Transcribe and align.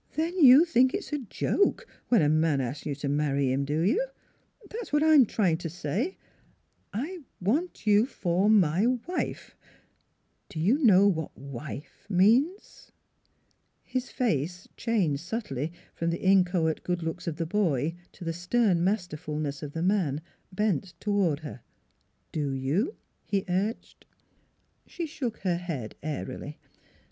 "Then 0.15 0.43
you 0.43 0.65
think 0.65 0.95
it's 0.95 1.13
a 1.13 1.19
joke, 1.19 1.85
when 2.07 2.23
a 2.23 2.27
man 2.29 2.59
asks 2.59 2.87
you 2.87 2.95
to 2.95 3.07
marry 3.07 3.51
him, 3.51 3.65
do 3.65 3.81
you? 3.81 4.03
That's 4.67 4.91
what 4.91 5.03
I'm 5.03 5.27
trying 5.27 5.57
to 5.57 5.69
say. 5.69 6.17
I 6.91 7.19
want 7.39 7.75
28o 7.75 7.75
NEIGHBORS 7.75 7.85
you 7.85 8.05
for 8.07 8.49
my 8.49 8.87
wife 8.87 9.53
I... 9.61 9.67
Do 10.49 10.59
you 10.59 10.79
know 10.83 11.05
what 11.07 11.37
wife 11.37 12.07
means?" 12.09 12.91
His 13.93 14.09
face, 14.09 14.67
changed 14.75 15.21
subtly 15.21 15.71
from 15.93 16.09
the 16.09 16.23
inchoate 16.23 16.81
good 16.81 17.03
looks 17.03 17.27
of 17.27 17.35
the 17.35 17.45
boy 17.45 17.93
to 18.13 18.23
the 18.23 18.33
stern 18.33 18.83
masterfulness 18.83 19.61
of 19.61 19.73
the 19.73 19.83
man 19.83 20.21
bent 20.51 20.95
toward 20.99 21.41
her." 21.41 21.61
Do 22.31 22.49
you?" 22.53 22.95
he 23.31 23.45
urged. 23.47 24.07
She 24.87 25.05
shook 25.05 25.37
her 25.41 25.57
head 25.57 25.93
airily. 26.01 26.57